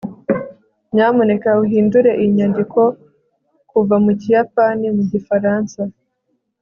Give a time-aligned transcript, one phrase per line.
[0.93, 2.81] nyamuneka uhindure iyi nyandiko
[3.69, 5.81] kuva mu kiyapani mu gifaransa